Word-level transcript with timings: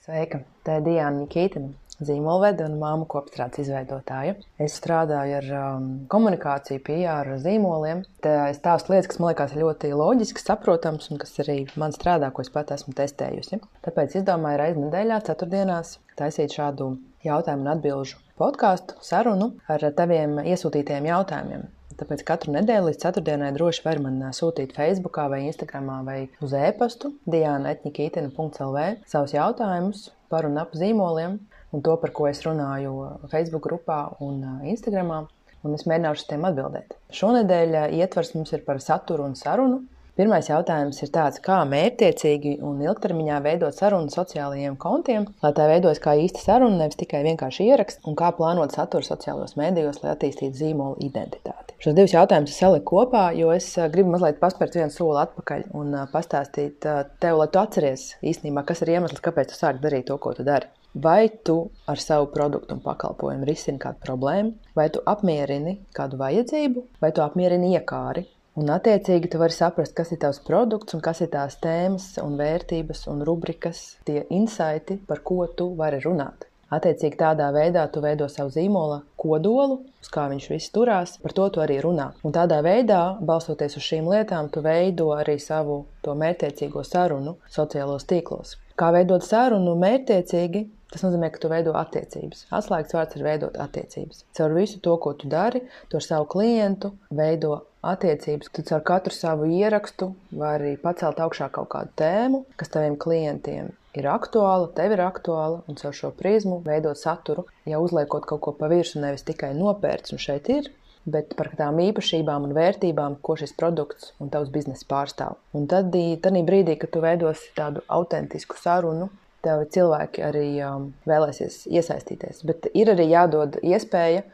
Sveika! 0.00 0.38
Tā 0.64 0.78
ir 0.78 0.84
Diana 0.86 1.26
Kītena, 1.28 1.74
zīmolvede 2.08 2.64
un 2.64 2.78
māmu 2.80 3.04
kopstrādes 3.12 3.60
izveidotāja. 3.66 4.32
Es 4.64 4.78
strādāju 4.80 5.34
ar 5.36 5.48
um, 5.58 5.88
komunikāciju, 6.14 6.80
PR, 6.86 7.28
zīmoliem. 7.42 8.00
Tā 8.24 8.32
ir 8.48 8.56
stāstu 8.56 8.94
lietas, 8.94 9.10
kas 9.10 9.20
man 9.20 9.34
liekas 9.34 9.52
ļoti 9.60 9.90
loģiskas, 9.92 10.46
saprotamas 10.48 11.12
un 11.12 11.20
kas 11.20 11.36
arī 11.44 11.58
man 11.82 11.92
strādā, 11.92 12.30
ko 12.32 12.40
es 12.40 12.48
pat 12.54 12.72
esmu 12.78 12.96
testējusi. 12.96 13.60
Tāpēc 13.84 14.16
izdomāju 14.22 14.62
reizes 14.62 14.86
nedēļā, 14.86 15.18
ceturtdienās, 15.28 15.98
taisīt 16.16 16.56
šādu 16.56 16.94
jautājumu 17.26 17.66
un 17.66 17.74
atbilžu 17.74 18.24
podkāstu, 18.40 18.96
sarunu 19.04 19.50
ar 19.68 19.84
taviem 20.00 20.40
iesūtītajiem 20.46 21.10
jautājumiem. 21.12 21.68
Tāpēc 22.00 22.22
katru 22.24 22.54
nedēļu 22.54 22.86
līdz 22.86 23.02
ceturtdienai 23.02 23.50
droši 23.52 23.82
var 23.84 23.98
man 24.00 24.22
sūtīt 24.32 24.72
Facebook, 24.72 25.18
vai 25.28 25.42
Instagram, 25.50 25.90
vai 26.06 26.20
uz 26.40 26.54
e-pastu 26.56 27.12
diana.etnikītina.lv 27.28 28.84
savus 29.10 29.34
jautājumus 29.36 30.06
par 30.32 30.48
un 30.48 30.56
ap 30.62 30.72
zīmoliem 30.80 31.36
un 31.70 31.84
to, 31.84 31.98
par 32.00 32.14
ko 32.16 32.30
es 32.30 32.40
runāju 32.46 32.94
Facebook 33.28 33.66
grupā 33.68 34.00
un 34.24 34.40
Instagram. 34.72 35.28
Un 35.60 35.76
es 35.76 35.84
mēģināšu 35.84 36.22
uz 36.22 36.28
tiem 36.30 36.44
atbildēt. 36.48 36.94
Šonadēļ 37.12 37.74
ietvers 37.98 38.30
mums 38.32 38.52
ir 38.56 38.62
par 38.64 38.80
saturu 38.80 39.26
un 39.28 39.34
sarunu. 39.36 39.82
Pirmais 40.16 40.48
jautājums 40.48 40.98
ir 41.04 41.10
tāds, 41.12 41.40
kā 41.44 41.58
mērķtiecīgi 41.68 42.54
un 42.64 42.80
ilgtermiņā 42.84 43.42
veidot 43.44 43.76
sarunu 43.76 44.08
sociālajiem 44.12 44.78
kontiem, 44.80 45.28
lai 45.44 45.52
tā 45.56 45.68
veidojas 45.68 46.00
kā 46.00 46.16
īsta 46.24 46.42
saruna, 46.46 46.80
nevis 46.82 46.98
tikai 47.00 47.20
vienkārši 47.28 47.68
ieraksts, 47.68 48.04
un 48.08 48.16
kā 48.16 48.32
plānot 48.36 48.72
saturu 48.76 49.06
sociālajos 49.06 49.56
mēdījos, 49.60 50.00
lai 50.02 50.16
attīstītu 50.16 50.62
zīmolu 50.64 50.96
identitāti. 51.04 51.69
Šos 51.80 51.94
divus 51.96 52.12
jautājumus 52.12 52.50
es 52.52 52.58
saliku 52.60 52.90
kopā, 52.90 53.22
jo 53.32 53.48
es 53.54 53.70
gribu 53.88 54.10
mazliet 54.12 54.36
paspērt 54.42 54.74
vienu 54.76 54.92
soli 54.92 55.16
atpakaļ 55.22 55.62
un 55.80 55.94
pastāstīt 56.12 56.84
tev, 56.84 57.38
lai 57.40 57.46
tu 57.48 57.60
atceries 57.62 58.02
īstenībā, 58.20 58.66
kas 58.68 58.84
ir 58.84 58.90
iemesls, 58.98 59.22
kāpēc 59.24 59.48
tu 59.48 59.56
sāki 59.56 59.80
darīt 59.86 60.10
to, 60.10 60.18
ko 60.20 60.34
tu 60.36 60.44
dari. 60.44 60.68
Vai 60.92 61.30
tu 61.30 61.54
ar 61.88 62.02
savu 62.02 62.28
produktu 62.34 62.76
un 62.76 62.82
pakalpojumu 62.84 63.48
risini 63.48 63.80
kādu 63.80 64.04
problēmu, 64.04 64.52
vai 64.76 64.90
tu 64.92 65.00
apmierini 65.08 65.78
kādu 65.96 66.20
vajadzību, 66.20 66.84
vai 67.00 67.14
tu 67.16 67.24
apmierini 67.24 67.72
iekāri, 67.78 68.26
Un, 68.58 68.66
attiecīgi, 68.74 69.28
tu 69.30 69.38
vari 69.38 69.54
saprast, 69.54 69.94
kas 69.96 70.10
ir 70.10 70.18
tavs 70.20 70.40
produkts 70.44 70.96
un 70.96 71.00
kas 71.04 71.22
ir 71.22 71.30
tās 71.32 71.54
tēmas, 71.62 72.10
un 72.20 72.34
vērtības 72.36 73.06
un 73.08 73.22
rubrikas, 73.24 73.84
tie 74.04 74.24
insighti, 74.36 74.98
par 75.06 75.22
ko 75.24 75.44
tu 75.56 75.70
vari 75.78 76.02
runāt. 76.02 76.49
Attiecīgi, 76.70 77.16
tādā 77.18 77.48
veidā 77.50 77.82
tu 77.90 78.02
veido 78.04 78.28
savu 78.30 78.52
zīmola 78.54 79.00
kodolu, 79.18 79.80
uz 80.02 80.10
kā 80.14 80.28
viņš 80.30 80.44
viss 80.52 80.70
turās, 80.74 81.16
par 81.22 81.34
to 81.34 81.48
tu 81.50 81.62
arī 81.64 81.80
runā. 81.82 82.10
Un 82.22 82.34
tādā 82.36 82.60
veidā, 82.62 83.00
balstoties 83.26 83.74
uz 83.80 83.86
šīm 83.88 84.10
lietām, 84.12 84.52
tu 84.54 84.62
veido 84.62 85.10
arī 85.16 85.34
savu 85.42 85.80
to 86.06 86.14
mērķtiecīgo 86.22 86.84
sarunu 86.86 87.34
sociālos 87.50 88.06
tīklos. 88.06 88.54
Kā 88.78 88.92
veidot 88.94 89.26
sarunu 89.26 89.74
mērķtiecīgi, 89.82 90.62
Tas 90.90 91.04
nozīmē, 91.06 91.30
ka 91.30 91.38
tu 91.42 91.50
veido 91.52 91.72
attiecības. 91.78 92.46
Atslēgas 92.50 92.94
vārds 92.96 93.18
ir 93.18 93.26
veidot 93.26 93.58
attiecības. 93.62 94.24
Caur 94.34 94.54
visu 94.56 94.80
to, 94.82 94.96
ko 95.02 95.12
tu 95.18 95.30
dari, 95.30 95.62
tu 95.88 96.00
ar 96.00 96.06
savu 96.06 96.26
klientu 96.32 96.90
veido 97.14 97.60
attiecības. 97.86 98.50
Tu 98.50 98.64
caur 98.66 98.82
katru 98.86 99.14
savu 99.14 99.46
ierakstu 99.46 100.10
vari 100.42 100.74
pacelt 100.82 101.22
augšā 101.22 101.50
kaut 101.54 101.70
kādu 101.76 101.94
tēmu, 102.00 102.42
kas 102.58 102.74
taviem 102.74 102.98
klientiem 103.00 103.70
ir 103.98 104.06
aktuāla, 104.10 104.68
tev 104.74 104.94
ir 104.94 105.02
aktuāla, 105.04 105.62
un 105.70 105.78
caur 105.78 105.94
šo 105.96 106.10
prizmu 106.16 106.60
veidot 106.66 106.98
saturu, 106.98 107.46
ja 107.66 107.80
uzliekot 107.82 108.26
kaut 108.28 108.42
ko 108.44 108.54
pa 108.58 108.70
virsmu, 108.70 109.02
nevis 109.04 109.26
tikai 109.26 109.54
nopērts 109.58 110.14
un 110.14 110.22
šeit 110.22 110.50
ir. 110.52 110.70
Bet 111.10 111.32
par 111.38 111.48
tām 111.56 111.78
īpašībām 111.80 112.44
un 112.44 112.52
vērtībām, 112.52 113.16
ko 113.24 113.32
šis 113.40 113.54
produkts 113.56 114.10
un 114.20 114.28
tavs 114.30 114.50
biznesa 114.52 114.84
pārstāv. 114.90 115.38
Un 115.56 115.64
tad, 115.70 115.94
tad 116.20 116.36
brīdī, 116.50 116.76
kad 116.78 116.92
tu 116.92 117.00
veidosi 117.00 117.54
tādu 117.56 117.80
autentisku 117.88 118.58
sarunu, 118.60 119.08
tev 119.44 119.64
cilvēki 119.74 120.24
arī 120.26 120.46
um, 120.66 120.90
vēlēsies 121.08 121.64
iesaistīties. 121.70 122.44
Bet 122.48 122.68
ir 122.74 122.92
arī 122.92 123.08
jādod 123.10 123.58
iespēja 123.62 124.24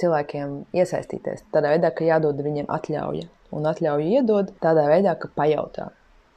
cilvēkiem 0.00 0.54
iesaistīties. 0.76 1.46
Tādā 1.54 1.74
veidā, 1.74 1.92
ka 1.94 2.06
jādod 2.06 2.40
viņiem 2.44 2.70
atļauja. 2.72 3.28
Un 3.56 3.66
atļauju 3.66 4.12
iedod 4.20 4.52
tādā 4.62 4.86
veidā, 4.90 5.16
ka 5.18 5.30
pajautā. 5.36 5.90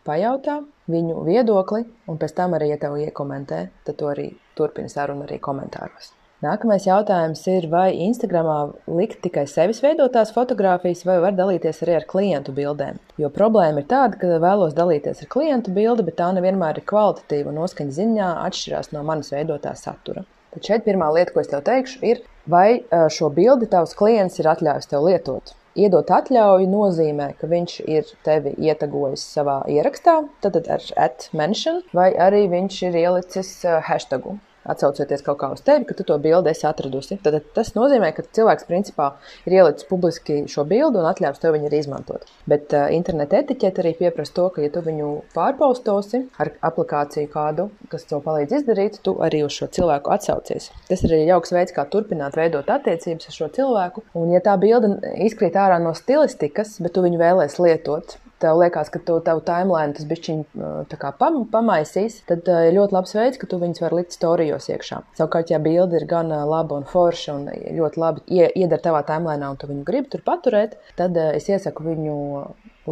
Pajautā 0.04 0.58
viņu 0.92 1.22
viedokli, 1.28 1.86
un 2.12 2.20
pēc 2.20 2.34
tam 2.40 2.58
arī, 2.58 2.74
ja 2.74 2.82
tev 2.82 2.98
iekomentē, 3.00 3.68
tad 3.88 4.00
to 4.02 4.10
arī 4.12 4.34
turpina 4.58 4.92
sarunu 4.92 5.28
arī 5.28 5.40
komentāros. 5.40 6.12
Nākamais 6.44 6.84
jautājums 6.84 7.40
ir, 7.48 7.70
vai 7.72 7.94
Instagramā 8.04 8.74
likt 8.92 9.22
tikai 9.24 9.46
sevis 9.48 9.78
veidotās 9.84 10.34
fotogrāfijas, 10.36 11.06
vai 11.08 11.16
var 11.24 11.38
dalīties 11.38 11.80
arī 11.86 11.96
ar 11.96 12.06
klientu 12.10 12.52
bildēm. 12.58 12.98
Jo 13.22 13.30
problēma 13.32 13.80
ir 13.80 13.88
tāda, 13.88 14.20
ka 14.20 14.42
vēlos 14.44 14.76
dalīties 14.76 15.24
ar 15.24 15.30
klientu 15.32 15.72
bildi, 15.72 16.04
bet 16.10 16.18
tā 16.20 16.34
nevienmēr 16.36 16.82
ir 16.82 16.88
kvalitatīva 16.90 17.54
un 17.54 17.62
noskaņa 17.62 17.96
ziņā 17.96 18.34
atšķirās 18.50 18.92
no 18.92 19.06
manas 19.08 19.32
veidotā 19.32 19.72
satura. 19.80 20.26
Tad 20.52 20.68
šeit 20.68 20.84
pirmā 20.84 21.14
lieta, 21.16 21.32
ko 21.32 21.46
es 21.46 21.52
tev 21.54 21.64
teikšu, 21.70 22.04
ir, 22.12 22.24
vai 22.44 22.84
šo 22.92 23.32
bildi 23.32 23.72
tavs 23.72 23.96
klients 23.96 24.42
ir 24.44 24.52
atļāvis 24.52 24.92
tev 24.92 25.08
lietot. 25.08 25.56
Iedot 25.80 26.12
atļauju 26.12 26.68
nozīmē, 26.70 27.34
ka 27.40 27.48
viņš 27.48 27.82
ir 27.88 28.16
tevi 28.28 28.58
ietagojis 28.68 29.24
savā 29.38 29.62
ierakstā, 29.72 30.26
tad 30.44 30.60
ar 30.68 30.90
atmention, 31.08 31.86
vai 31.96 32.12
arī 32.12 32.50
viņš 32.52 32.88
ir 32.90 33.06
ielicis 33.08 33.62
hashtagu 33.88 34.42
atsaucoties 34.70 35.24
kaut 35.26 35.40
kā 35.42 35.50
uz 35.54 35.64
tevi, 35.66 35.88
ka 35.90 35.96
tu 35.98 36.06
to 36.08 36.18
bildi 36.22 36.52
esi 36.52 36.66
atradusi. 36.70 37.18
Tad 37.24 37.40
tas 37.56 37.74
nozīmē, 37.78 38.12
ka 38.16 38.26
cilvēks 38.38 38.68
principā 38.70 39.10
ir 39.48 39.58
ielicis 39.60 39.88
publiski 39.90 40.44
šo 40.52 40.66
bildi 40.70 41.02
un 41.02 41.10
atļāvis 41.10 41.42
tev 41.44 41.56
viņu 41.58 41.70
arī 41.70 41.82
izmantot. 41.84 42.26
Bet 42.50 42.74
uh, 42.76 42.88
interneta 42.96 43.42
etiķete 43.42 43.84
arī 43.84 43.94
pieprasa 44.00 44.36
to, 44.40 44.48
ka, 44.56 44.64
ja 44.64 44.72
tu 44.74 44.84
viņu 44.86 45.10
pārpaustosi 45.36 46.24
ar 46.42 46.54
aplikāciju 46.70 47.32
kādu, 47.34 47.70
kas 47.92 48.08
to 48.10 48.22
palīdz 48.24 48.60
izdarīt, 48.62 49.00
tu 49.06 49.16
arī 49.24 49.44
uz 49.48 49.56
šo 49.58 49.70
cilvēku 49.74 50.14
atsaucies. 50.16 50.72
Tas 50.90 51.06
ir 51.06 51.18
arī 51.18 51.28
jauks 51.32 51.54
veids, 51.56 51.76
kā 51.76 51.86
turpināt 51.92 52.38
veidot 52.40 52.70
attiecības 52.74 53.30
ar 53.30 53.40
šo 53.40 53.52
cilvēku. 53.58 54.06
Un, 54.20 54.32
ja 54.34 54.44
tā 54.44 54.56
bilde 54.62 54.96
izkrīt 55.26 55.58
ārā 55.60 55.80
no 55.84 55.96
stilistikas, 55.98 56.78
bet 56.84 56.96
tu 56.96 57.04
viņu 57.06 57.22
vēlēsies 57.22 57.62
lietot, 57.64 58.18
tev 58.44 58.60
liekas, 58.60 58.92
ka 58.94 59.02
tu 59.08 59.18
tavu 59.26 59.44
timeline 59.48 59.96
tas 59.98 60.08
bišķiņ 60.10 60.44
pam, 61.20 61.40
pamaisīs, 61.54 62.20
tad 62.30 62.48
ir 62.48 62.76
ļoti 62.78 62.98
labs 62.98 63.16
veids, 63.18 63.40
ka 63.42 63.50
tu 63.50 63.60
viņus 63.62 63.84
var 63.84 63.96
likt 63.98 64.16
storijos 64.16 64.70
iekšā. 64.74 65.02
Savukārt, 65.20 65.54
ja 65.54 65.62
bilde 65.64 66.00
ir 66.00 66.08
gan 66.10 66.32
laba 66.32 66.80
un 66.80 66.88
forša 66.90 67.38
un 67.38 67.48
ļoti 67.80 68.04
labi 68.04 68.44
ieder 68.52 68.84
tavā 68.84 69.04
timeline 69.08 69.50
un 69.50 69.60
tu 69.60 69.70
viņu 69.72 69.88
gribi 69.88 70.12
tur 70.14 70.26
paturēt, 70.26 70.78
tad 71.00 71.18
es 71.24 71.50
iesaku 71.50 71.88
viņu 71.88 72.18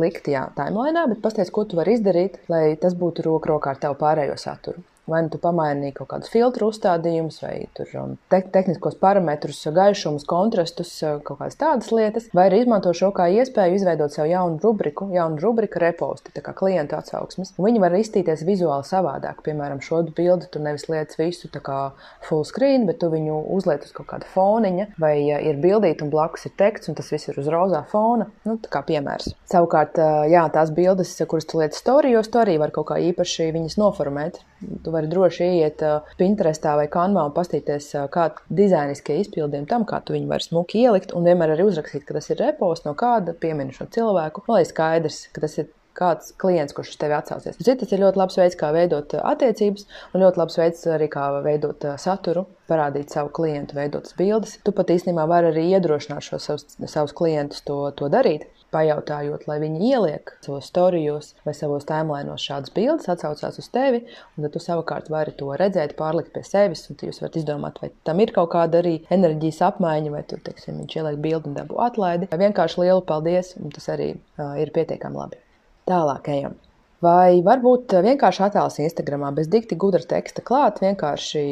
likt, 0.01 0.29
jā, 0.31 0.45
timeline, 0.56 1.03
bet 1.12 1.23
pasties, 1.23 1.51
ko 1.51 1.66
tu 1.68 1.79
vari 1.79 1.97
izdarīt, 1.97 2.39
lai 2.51 2.78
tas 2.79 2.95
būtu 2.97 3.28
roku 3.28 3.51
rokā 3.51 3.75
ar 3.75 3.83
tavu 3.83 4.00
pārējo 4.00 4.39
saturu. 4.39 4.83
Vai 5.12 5.24
nu 5.26 5.32
tu 5.34 5.40
pamainīji 5.42 5.96
kaut 5.98 6.10
kādus 6.14 6.32
filtru 6.32 6.70
uzstādījumus, 6.72 7.42
vai 7.44 7.56
um, 8.00 8.16
te 8.32 8.42
tehniskos 8.54 8.96
parametrus, 9.02 9.60
gaišumus, 9.76 10.26
kontrastus, 10.30 10.94
uh, 11.04 11.18
kaut 11.26 11.42
kādas 11.42 11.60
tādas 11.60 11.92
lietas, 11.92 12.30
vai 12.38 12.48
arī 12.50 12.62
izmanto 12.64 12.94
šo 12.96 13.12
kā 13.16 13.28
iespēju 13.36 13.80
izveidot 13.80 14.14
sev 14.16 14.30
jaunu 14.32 14.60
rubriku, 14.64 15.10
jaunu 15.12 15.42
rubriku 15.44 15.82
reposti, 15.84 16.34
tā 16.36 16.44
kā 16.46 16.54
klientu 16.58 16.96
atsauksmes. 16.98 17.54
Un 17.58 17.68
viņi 17.68 17.84
var 17.84 17.96
izstīties 17.98 18.46
vizuāli 18.48 18.88
savādāk. 18.88 19.42
Piemēram, 19.46 19.82
šo 19.84 20.04
bildi 20.16 20.48
tu 20.52 20.62
nevis 20.64 20.88
liec 20.92 21.16
visu 21.20 21.50
tā 21.52 21.62
kā 21.64 21.80
full 22.28 22.46
screen, 22.48 22.88
bet 22.90 23.02
tu 23.02 23.12
viņu 23.12 23.42
uzliec 23.58 23.86
uz 23.88 23.96
kaut 23.96 24.10
kāda 24.14 24.30
foniņa, 24.32 24.88
vai 25.02 25.14
ja 25.26 25.42
ir 25.44 25.60
bildīta 25.64 26.06
un 26.06 26.14
blakus 26.14 26.48
ir 26.48 26.56
teksts, 26.60 26.92
un 26.92 27.00
tas 27.00 27.12
viss 27.12 27.32
ir 27.32 27.40
uz 27.42 27.50
rozā 27.52 27.84
fona. 27.92 28.30
Nu, 28.48 28.58
tā 28.62 28.72
kā 28.72 28.84
piemērs. 28.88 29.34
Savukārt, 29.52 30.00
uh, 30.00 30.24
jā, 30.32 30.46
tās 30.54 30.72
bildes, 30.76 31.18
kuras 31.28 31.50
tu 31.50 31.62
liec 31.62 31.78
storijos, 31.78 32.32
tu 32.32 32.42
arī 32.42 32.58
var 32.62 32.74
kaut 32.76 32.92
kā 32.92 33.02
īpaši 33.12 33.52
viņas 33.56 33.78
noformēt. 33.82 34.42
Tu 34.62 34.94
vari 34.94 35.10
droši 35.10 35.50
iet 35.62 35.84
Pinterestā 36.20 36.76
vai 36.78 36.88
Canvā 36.92 37.26
un 37.28 37.36
paskatīties, 37.36 37.92
kāda 38.14 38.46
dizainiskie 38.62 39.18
izpildījumi 39.24 39.70
tam, 39.70 39.86
kā 39.90 40.02
tu 40.06 40.16
viņu 40.16 40.30
vari 40.30 40.46
smuki 40.46 40.86
ielikt, 40.86 41.16
un 41.18 41.26
vienmēr 41.28 41.56
arī 41.56 41.66
uzrakstīt, 41.70 42.06
ka 42.08 42.18
tas 42.18 42.30
ir 42.30 42.42
reposts 42.44 42.88
no 42.88 42.96
kāda 42.98 43.34
pieminu 43.38 43.74
šo 43.76 43.90
cilvēku, 43.94 44.46
lai 44.52 44.64
skaidrs, 44.70 45.26
ka 45.34 45.46
tas 45.46 45.58
ir 45.62 45.72
kāds 45.98 46.32
klients, 46.40 46.74
kurš 46.76 46.94
uz 46.94 47.00
tevi 47.02 47.16
atsaucies. 47.18 47.58
Tas 47.60 47.92
ir 47.92 48.04
ļoti 48.04 48.22
labs 48.22 48.38
veids, 48.40 48.58
kā 48.60 48.72
veidot 48.76 49.16
attiecības, 49.20 49.88
un 50.14 50.24
ļoti 50.24 50.42
labs 50.42 50.58
veids 50.62 50.86
arī, 50.96 51.10
kā 51.12 51.28
veidot 51.44 51.88
saturu, 52.02 52.46
parādīt 52.72 53.12
savu 53.14 53.34
klientu, 53.36 53.75
veidot 53.80 54.14
bildes. 54.19 54.57
Tu 54.66 54.74
pat 54.75 54.94
īstenībā 54.94 55.28
vari 55.30 55.52
arī 55.52 55.68
iedrošināt 55.75 56.28
šos 56.28 56.48
savus, 56.48 56.68
savus 56.86 57.16
klientus 57.18 57.66
to, 57.68 57.84
to 57.98 58.12
darīt 58.14 58.48
pajautājot, 58.71 59.45
lai 59.50 59.57
viņi 59.62 59.91
ieliek 59.91 60.31
savos 60.45 60.69
storijos 60.71 61.33
vai 61.45 61.53
savos 61.57 61.85
tēmlainos 61.89 62.44
šādas 62.47 62.73
bildes, 62.75 63.09
atsaucās 63.12 63.59
uz 63.62 63.68
tevi, 63.73 64.01
un 64.35 64.45
tad 64.45 64.56
tu 64.56 64.63
savukārt 64.63 65.12
vari 65.12 65.35
to 65.38 65.51
redzēt, 65.59 65.97
pārlikt 66.00 66.33
pie 66.35 66.44
sevis, 66.47 66.85
un 66.89 67.00
jūs 67.01 67.21
varat 67.23 67.38
izdomāt, 67.41 67.79
vai 67.83 67.91
tam 68.07 68.23
ir 68.23 68.33
kaut 68.35 68.51
kāda 68.56 68.81
arī 68.81 68.97
enerģijas 69.13 69.62
apmaiņa, 69.71 70.15
vai 70.15 70.23
tur, 70.27 70.41
teiksim, 70.45 70.81
viņš 70.83 70.97
ieliek 70.97 71.21
bildi 71.23 71.51
un 71.51 71.57
dabū 71.59 71.79
atlaidi, 71.83 72.31
vai 72.31 72.41
vienkārši 72.45 72.83
lielu 72.85 73.06
paldies, 73.07 73.56
un 73.62 73.73
tas 73.75 73.89
arī 73.94 74.13
uh, 74.15 74.53
ir 74.62 74.73
pietiekami 74.75 75.19
labi. 75.23 75.41
Tālāk 75.89 76.29
ejam. 76.31 76.59
Vai 77.01 77.41
varbūt 77.41 77.95
vienkārši 78.06 78.44
attēls 78.45 78.77
Instagramā 78.83 79.31
bez 79.33 79.50
dikti 79.50 79.75
gudra 79.79 80.03
teksta 80.06 80.44
klāt, 80.45 80.83
vienkārši 80.83 81.45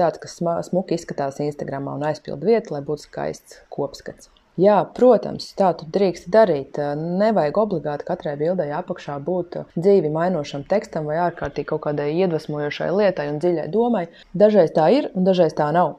tāds, 0.00 0.20
kas 0.22 0.38
smuki 0.70 0.96
izskatās 0.96 1.42
Instagramā 1.44 1.98
un 1.98 2.06
aizpild 2.08 2.44
vietu, 2.46 2.74
lai 2.74 2.80
būtu 2.86 3.06
skaists 3.10 3.60
kopskats. 3.74 4.30
Jā, 4.60 4.76
protams, 4.94 5.48
tā 5.58 5.72
tu 5.74 5.86
drīkst 5.90 6.28
darīt. 6.30 6.78
Nevajag 6.98 7.56
obligāti 7.58 8.06
katrai 8.06 8.36
bildei 8.38 8.68
apakšā 8.70 9.16
būt 9.26 9.56
dzīvi 9.74 10.12
mainošam 10.14 10.62
tekstam 10.70 11.10
vai 11.10 11.16
ārkārtīgi 11.24 11.72
kaut 11.72 11.82
kādai 11.88 12.12
iedvesmojošai 12.20 12.92
lietai 12.94 13.26
un 13.32 13.42
dziļai 13.42 13.66
domai. 13.74 14.04
Dažreiz 14.44 14.70
tā 14.76 14.86
ir, 14.94 15.10
un 15.18 15.26
dažreiz 15.26 15.58
tā 15.58 15.72
nav. 15.74 15.96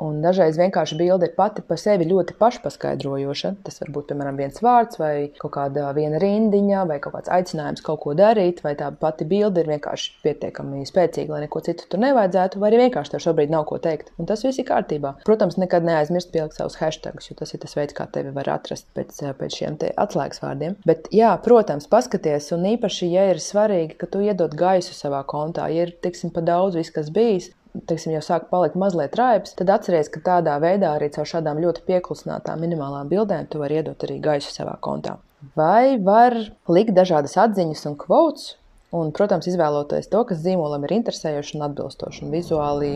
Un 0.00 0.22
dažreiz 0.24 0.56
vienkārši 0.56 0.96
bilde 0.96 1.28
pati 1.36 1.62
par 1.66 1.78
sevi 1.80 2.06
ļoti 2.08 2.36
pašpaskaidrojoša. 2.40 3.52
Tas 3.66 3.80
var 3.82 3.90
būt, 3.92 4.06
piemēram, 4.10 4.38
viens 4.40 4.62
vārds, 4.64 4.96
vai 5.00 5.12
kaut 5.40 5.52
kāda 5.58 5.90
viena 5.96 6.20
rindiņa, 6.22 6.86
vai 6.88 6.96
kaut 7.04 7.18
kāds 7.18 7.32
aicinājums 7.36 7.84
kaut 7.84 8.00
ko 8.04 8.14
darīt, 8.16 8.62
vai 8.64 8.72
tā 8.80 8.88
pati 9.02 9.26
bilde 9.28 9.60
ir 9.60 9.68
vienkārši 9.74 10.14
pietiekami 10.24 10.86
spēcīga, 10.88 11.34
lai 11.34 11.42
neko 11.44 11.62
citu 11.66 11.88
tur 11.90 12.00
nevajadzētu, 12.06 12.62
vai 12.62 12.70
arī 12.70 12.86
vienkārši 12.86 13.14
tev 13.14 13.24
šobrīd 13.26 13.52
nav 13.52 13.66
ko 13.68 13.80
teikt. 13.82 14.14
Un 14.16 14.30
tas 14.30 14.44
viss 14.46 14.62
ir 14.62 14.68
kārtībā. 14.70 15.18
Protams, 15.28 15.60
nekad 15.60 15.84
neaizmirst 15.84 16.32
pielikt 16.32 16.56
savus 16.56 16.80
hashtagus, 16.80 17.28
jo 17.28 17.36
tas 17.38 17.52
ir 17.52 17.60
tas 17.62 17.76
veids, 17.76 17.96
kā 17.96 18.08
tevi 18.08 18.32
var 18.36 18.48
atrast 18.56 18.88
pēc, 18.96 19.20
pēc 19.36 19.60
šiem 19.60 19.78
atslēgas 20.00 20.40
vārdiem. 20.42 20.80
Bet, 20.88 21.12
jā, 21.14 21.30
protams, 21.44 21.88
paskaties, 21.92 22.50
un 22.56 22.66
īpaši, 22.72 23.12
ja 23.12 23.28
ir 23.34 23.44
svarīgi, 23.44 24.00
ka 24.00 24.08
tu 24.10 24.24
iedod 24.24 24.56
gaisu 24.56 24.96
savā 24.96 25.22
kontā, 25.28 25.68
ja 25.72 25.86
ir, 25.86 25.94
tiksim, 26.04 26.32
pa 26.34 26.42
daudz 26.44 26.78
viss, 26.80 26.92
kas 26.94 27.12
bijis, 27.14 27.52
teiksim, 27.90 28.14
jau 28.16 28.22
sāk 28.24 28.48
palikt 28.50 28.78
mazliet 28.80 29.16
raips, 29.18 29.54
tad 29.58 29.72
atcerieties, 29.74 30.10
ka 30.14 30.22
tādā 30.26 30.56
veidā 30.62 30.94
arī 30.96 31.10
caur 31.14 31.28
šādām 31.28 31.60
ļoti 31.62 31.84
pieklusinātām 31.88 32.62
minimālām 32.64 33.10
bildēm 33.10 33.50
tu 33.50 33.62
vari 33.62 33.80
iedot 33.80 34.06
arī 34.06 34.20
gaisu 34.22 34.52
savā 34.54 34.76
kontā. 34.82 35.18
Vai 35.56 35.96
var 36.04 36.36
likt 36.68 36.92
dažādas 36.96 37.36
atziņas 37.40 37.86
un 37.88 37.96
kvotus, 38.00 38.54
un, 38.96 39.12
protams, 39.16 39.48
izvēloties 39.48 40.10
to, 40.12 40.22
kas 40.28 40.42
zīmolam 40.44 40.84
ir 40.86 40.96
interesējoši 40.98 41.56
un 41.56 41.66
atbilstoši, 41.68 42.24
un 42.26 42.34
vizuāli 42.34 42.92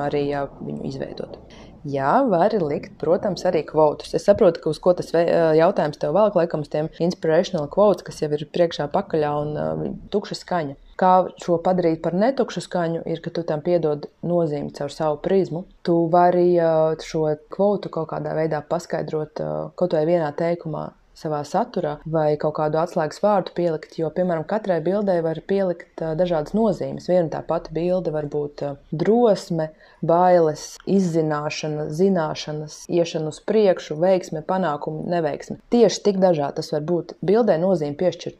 arī 0.00 0.24
viņu 0.32 0.88
izveidot. 0.88 1.38
Jā, 1.86 2.24
var 2.26 2.54
likt, 2.58 2.96
protams, 2.98 3.44
arī 3.46 3.62
kvotus. 3.66 4.14
Es 4.16 4.26
saprotu, 4.26 4.62
ka 4.64 4.72
uz 4.72 4.80
ko 4.82 4.94
tas 4.98 5.12
jautājums 5.12 6.00
tev 6.00 6.16
velk, 6.16 6.34
laikam, 6.40 6.64
uz 6.66 6.72
tiem 6.72 6.90
inspirational 7.04 7.68
quotes, 7.70 8.02
kas 8.06 8.18
jau 8.22 8.30
ir 8.34 8.44
priekšā 8.50 8.88
pakaļā 8.90 9.30
un 9.42 9.54
uh, 9.54 9.84
tukša 10.10 10.38
skaņa. 10.40 10.76
Kā 10.98 11.12
šo 11.38 11.60
padarīt 11.62 12.02
par 12.02 12.16
netukšu 12.18 12.64
skaņu, 12.64 13.04
ir, 13.06 13.22
ka 13.22 13.30
tu 13.30 13.44
tam 13.46 13.62
piedod 13.62 14.08
nozīmi 14.26 14.74
caur 14.74 14.90
savu 14.90 15.20
prizmu. 15.22 15.62
Tu 15.86 15.94
vari 16.10 16.50
uh, 16.58 16.98
šo 16.98 17.28
kvotu 17.54 17.92
kaut 17.94 18.10
kādā 18.10 18.34
veidā 18.34 18.64
paskaidrot 18.66 19.44
uh, 19.44 19.58
kaut 19.78 19.94
vai 19.94 20.02
vienā 20.10 20.32
teikumā 20.34 20.88
savā 21.18 21.42
saturā 21.46 21.96
vai 22.06 22.36
kaut 22.40 22.56
kādu 22.58 22.80
atslēgas 22.80 23.22
vārdu 23.24 23.54
pielikt. 23.56 23.98
Jo, 24.00 24.10
piemēram, 24.14 24.46
katrai 24.48 24.78
bildei 24.84 25.18
var 25.24 25.40
pielikt 25.50 26.02
dažādas 26.18 26.54
nozīmes. 26.56 27.08
Viena 27.10 27.28
tā 27.32 27.42
pati 27.46 27.74
bilde 27.74 28.14
var 28.14 28.28
būt 28.30 28.64
drosme, 28.94 29.70
bailes, 30.04 30.76
izzināšana, 30.86 31.88
zināšanas, 31.98 32.84
iešana 32.88 33.32
uz 33.34 33.42
priekšu, 33.48 33.98
veiksme, 33.98 34.44
panākumi, 34.46 35.06
neveiksme. 35.10 35.58
Tieši 35.74 36.04
tik 36.06 36.22
dažādi 36.22 36.60
tas 36.60 36.72
var 36.74 36.86
būt. 36.88 37.18
Bildē 37.24 37.58
nozīme 37.60 37.98
piešķirt 37.98 38.38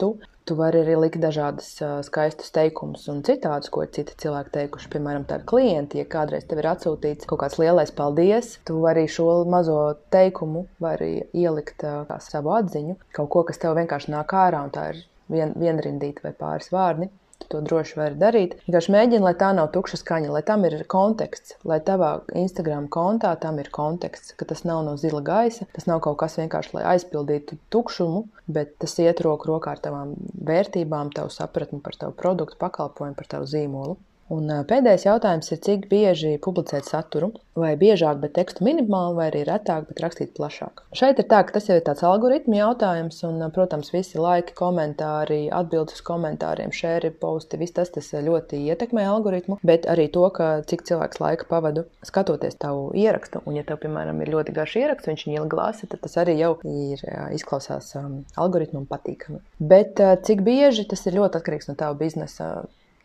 tu. 0.49 0.57
Vari 0.59 0.81
arī 0.83 0.97
likt 0.99 1.21
dažādas 1.23 1.69
skaistas 2.07 2.51
teikumus 2.55 3.07
un 3.13 3.21
citādus, 3.27 3.71
ko 3.75 3.85
citi 3.87 4.17
cilvēki 4.23 4.55
teikuši. 4.57 4.91
Piemēram, 4.95 5.27
tādi 5.29 5.47
klienti, 5.51 6.01
ja 6.03 6.09
kādreiz 6.09 6.49
tev 6.49 6.63
ir 6.63 6.71
atsūtīts 6.73 7.29
kaut 7.29 7.43
kāds 7.45 7.61
lielais 7.61 7.93
paldies, 7.95 8.57
tu 8.69 8.81
vari 8.83 9.07
šo 9.11 9.45
mazo 9.49 9.79
teikumu 10.15 10.67
ielikt 10.81 11.85
uh, 11.85 12.03
kā 12.09 12.19
savu 12.25 12.55
atziņu, 12.57 12.99
kaut 13.17 13.31
ko, 13.35 13.45
kas 13.49 13.61
tev 13.63 13.77
vienkārši 13.79 14.13
nāk 14.15 14.35
ārā, 14.35 14.65
un 14.67 14.75
tā 14.75 14.91
ir 14.95 15.03
vien, 15.31 15.55
vienrindīta 15.59 16.25
vai 16.27 16.35
pāris 16.37 16.73
vārdi 16.75 17.11
to 17.53 17.61
droši 17.65 17.99
vari 17.99 18.19
darīt. 18.21 18.57
Vienkārši 18.67 18.95
mēģini, 18.95 19.23
lai 19.25 19.35
tā 19.41 19.51
nav 19.57 19.71
tukša 19.75 20.01
skaņa, 20.03 20.33
lai 20.35 20.43
tam 20.47 20.67
ir 20.69 20.77
konteksts, 20.91 21.57
lai 21.69 21.81
tavā 21.85 22.11
Instagram 22.37 22.89
kontā 22.93 23.33
tam 23.41 23.61
ir 23.63 23.71
konteksts, 23.75 24.35
ka 24.39 24.49
tas 24.49 24.65
nav 24.69 24.85
no 24.87 24.97
zila 25.01 25.23
gaisa, 25.25 25.69
tas 25.77 25.89
nav 25.91 26.03
kaut 26.05 26.19
kas 26.23 26.39
vienkārši, 26.41 26.75
lai 26.77 26.85
aizpildītu 26.95 27.59
tukšumu, 27.73 28.27
bet 28.47 28.77
tas 28.83 28.99
iet 29.03 29.23
roku 29.25 29.51
rokā 29.53 29.77
ar 29.77 29.83
tavām 29.85 30.15
vērtībām, 30.51 31.15
tavu 31.17 31.33
sapratni 31.35 31.81
par 31.85 31.97
tavu 32.01 32.17
produktu, 32.19 32.61
pakalpojumu, 32.61 33.19
par 33.19 33.33
tavu 33.37 33.49
zīmolu. 33.49 33.99
Un 34.35 34.51
pēdējais 34.69 35.07
jautājums 35.07 35.53
ir, 35.55 35.61
cik 35.65 35.87
bieži 35.89 36.35
publicēt 36.45 36.89
saturu, 36.89 37.31
vai 37.59 37.73
biežāk, 37.81 38.21
bet 38.23 38.35
tekstu 38.37 38.65
minimāli, 38.67 39.17
vai 39.17 39.27
arī 39.31 39.43
retāk, 39.49 39.89
bet 39.89 40.03
rakstīt 40.05 40.35
plašāk. 40.37 40.85
Šeit 40.97 41.21
ir 41.23 41.27
tā, 41.31 41.41
ka 41.47 41.57
tas 41.57 41.69
jau 41.71 41.79
ir 41.79 41.85
tāds 41.87 42.05
algoritmu 42.07 42.59
jautājums, 42.59 43.23
un, 43.27 43.41
protams, 43.55 43.91
visi 43.95 44.21
laiki, 44.21 44.55
komentāri, 44.59 45.41
atbildes 45.55 45.99
uz 45.99 46.05
komentāriem, 46.07 46.75
šēri, 46.77 47.11
posti, 47.23 47.61
viss 47.61 47.77
tas, 47.79 47.91
tas 47.95 48.11
ļoti 48.13 48.61
ietekmē 48.69 49.07
algoritmu, 49.09 49.59
bet 49.67 49.89
arī 49.91 50.09
to, 50.13 50.27
ka 50.35 50.51
cik 50.69 50.85
cilvēks 50.89 51.23
laika 51.25 51.49
pavadu 51.51 51.87
skatoties 52.07 52.61
tavu 52.61 52.91
ierakstu, 52.99 53.43
un 53.49 53.59
ja 53.59 53.65
tev, 53.67 53.81
piemēram, 53.83 54.21
ir 54.23 54.33
ļoti 54.37 54.55
garš 54.57 54.77
ieraksts, 54.83 55.11
viņš 55.11 55.27
ir 55.27 55.39
ilgi 55.41 55.59
lasi, 55.59 55.89
tad 55.91 56.05
tas 56.05 56.19
arī 56.21 56.39
jau 56.39 56.55
ir 56.69 57.03
izklausās 57.35 57.95
um, 57.99 58.21
algoritmam 58.39 58.87
patīkami. 58.91 59.41
Bet 59.59 59.99
cik 60.29 60.45
bieži 60.47 60.87
tas 60.89 61.07
ir 61.09 61.19
ļoti 61.19 61.41
atkarīgs 61.41 61.73
no 61.73 61.79
tava 61.79 61.97
biznesa 61.99 62.59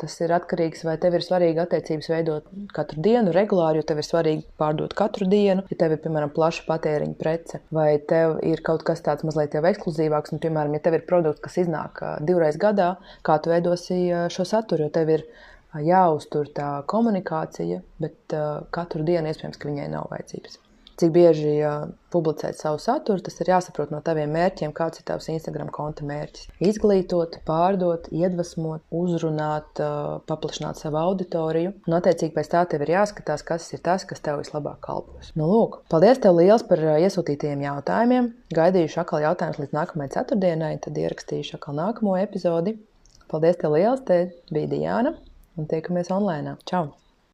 Tas 0.04 0.18
ir 0.20 0.34
atkarīgs 0.36 0.82
vai 0.84 0.98
tev 1.00 1.14
ir 1.16 1.24
svarīgi 1.24 1.62
attiecības 1.64 2.10
veidot 2.12 2.48
katru 2.76 3.00
dienu, 3.06 3.32
regulāri, 3.32 3.80
jo 3.80 3.86
tev 3.88 4.02
ir 4.02 4.08
svarīgi 4.08 4.42
pārdot 4.60 4.92
katru 5.00 5.30
dienu, 5.32 5.64
ja 5.72 5.78
tev 5.80 5.96
ir, 5.96 6.02
piemēram, 6.04 6.34
plaša 6.36 6.66
patēriņa 6.68 7.16
prece, 7.22 7.62
vai 7.72 7.94
tev 8.10 8.36
ir 8.44 8.60
kaut 8.68 8.84
kas 8.84 9.00
tāds 9.06 9.24
mazliet 9.24 9.56
jau 9.56 9.64
ekskluzīvāks, 9.70 10.36
un, 10.36 10.44
piemēram, 10.44 10.76
ja 10.76 10.84
tev 10.84 11.00
ir 11.00 11.08
produkts, 11.08 11.40
kas 11.46 11.56
iznāk 11.64 12.04
divreiz 12.28 12.60
gadā, 12.60 12.90
kā 13.24 13.40
tu 13.40 13.54
veidosi 13.54 14.02
šo 14.36 14.48
saturu, 14.50 14.90
jo 14.90 14.96
tev 15.00 15.14
ir 15.16 15.26
jāuztur 15.88 16.52
tā 16.52 16.74
komunikācija, 16.92 17.80
bet 18.04 18.38
katru 18.76 19.08
dienu 19.08 19.32
iespējams, 19.32 19.56
ka 19.62 19.72
viņai 19.72 19.90
nav 19.96 20.12
vajadzības 20.12 20.60
cik 21.00 21.12
bieži 21.16 21.54
uh, 21.66 21.88
publicēt 22.14 22.60
savu 22.60 22.80
saturu, 22.82 23.22
tas 23.24 23.40
ir 23.42 23.50
jāsaprot 23.50 23.92
no 23.94 24.00
taviem 24.06 24.32
mērķiem, 24.36 24.74
kāds 24.76 25.02
ir 25.02 25.08
tavs 25.08 25.30
Instagram 25.34 25.72
konta 25.74 26.06
mērķis. 26.08 26.50
Izglītot, 26.64 27.40
pārdot, 27.48 28.10
iedvesmot, 28.14 28.86
uzrunāt, 28.94 29.82
uh, 29.82 30.22
paplašināt 30.30 30.82
savu 30.82 31.02
auditoriju. 31.02 31.74
Un, 31.88 31.98
attiecīgi, 31.98 32.34
pēc 32.38 32.54
tā 32.54 32.64
tev 32.70 32.86
ir 32.86 32.94
jāskatās, 32.96 33.46
kas 33.48 33.68
ir 33.74 33.84
tas, 33.86 34.08
kas 34.10 34.24
tev 34.24 34.42
vislabāk 34.44 34.82
kalpos. 34.86 35.34
Nu, 35.40 35.50
lūk, 35.50 35.82
paldies 35.94 36.22
tev 36.24 36.38
liels 36.40 36.66
par 36.70 36.82
iesūtītajiem 36.96 37.66
jautājumiem. 37.68 38.32
Gaidīšu 38.54 39.04
atkal 39.04 39.26
jautājumus 39.26 39.62
līdz 39.64 39.78
nākamajai 39.80 40.18
ceturtdienai, 40.20 40.74
tad 40.84 41.00
ierakstīšu 41.04 41.58
atkal 41.60 41.80
nākamo 41.82 42.18
epizodi. 42.22 42.78
Paldies 43.34 43.58
tev 43.62 43.74
liels, 43.78 44.04
te 44.06 44.28
bija 44.54 44.70
Diana 44.76 45.16
un 45.58 45.70
tiekamies 45.70 46.14
online. 46.14 46.60
Čau! 46.70 46.92